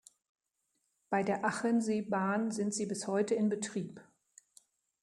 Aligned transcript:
Bei 1.11 1.21
der 1.21 1.45
Achenseebahn 1.45 2.49
sind 2.49 2.73
sie 2.73 2.87
bis 2.87 3.05
heute 3.05 3.35
in 3.35 3.49
Betrieb. 3.49 4.01